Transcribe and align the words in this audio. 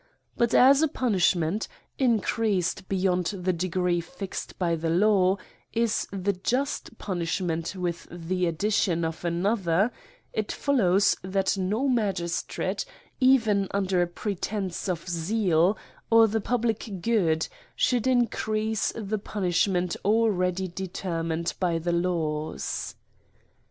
But 0.35 0.55
as 0.55 0.81
a 0.81 0.87
punishment, 0.87 1.67
increased 1.99 2.89
beyond 2.89 3.27
the 3.27 3.53
degree 3.53 4.01
fixed 4.01 4.57
by 4.57 4.75
the 4.75 4.89
law, 4.89 5.37
is 5.73 6.07
the 6.11 6.33
just 6.33 6.97
punishment 6.97 7.75
with 7.75 8.07
the 8.09 8.47
addition 8.47 9.05
of 9.05 9.23
another, 9.23 9.91
it 10.33 10.51
follows 10.51 11.15
that 11.21 11.55
no 11.55 11.87
magistrate, 11.87 12.83
even 13.19 13.67
under 13.69 14.01
a 14.01 14.07
pre 14.07 14.33
tence 14.35 14.89
of 14.89 15.07
zeal, 15.07 15.77
or 16.09 16.27
the 16.27 16.41
public 16.41 17.01
good, 17.03 17.47
should 17.75 18.07
increase 18.07 18.91
the 18.95 19.19
punishment 19.19 19.95
already 20.03 20.67
determined 20.67 21.53
by 21.59 21.77
the 21.77 21.93
laws. 21.93 22.95